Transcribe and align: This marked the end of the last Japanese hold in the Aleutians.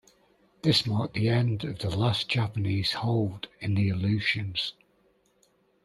This 0.63 0.87
marked 0.87 1.13
the 1.13 1.29
end 1.29 1.63
of 1.63 1.77
the 1.77 1.95
last 1.95 2.27
Japanese 2.27 2.91
hold 2.91 3.45
in 3.59 3.75
the 3.75 3.91
Aleutians. 3.91 4.73